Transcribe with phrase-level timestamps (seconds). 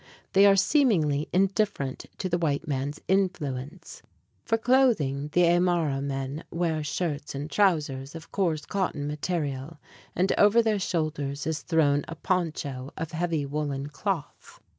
[0.33, 4.01] They are seemingly indifferent to the white man's influence.
[4.43, 9.79] For clothing, the Aymará men wear shirts and trousers of a coarse cotton material;
[10.15, 14.59] and over their shoulders is thrown a poncho of heavy woolen cloth.